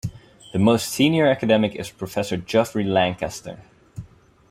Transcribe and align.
The 0.51 0.57
most 0.57 0.89
senior 0.89 1.27
academic 1.27 1.75
is 1.75 1.91
Professor 1.91 2.35
Geoffrey 2.35 2.83
Lancaster. 2.83 3.59